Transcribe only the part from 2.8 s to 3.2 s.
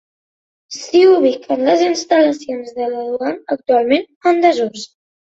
la